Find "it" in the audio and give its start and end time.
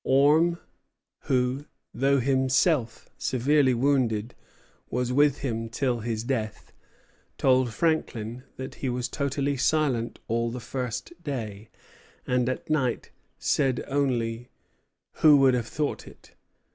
16.07-16.31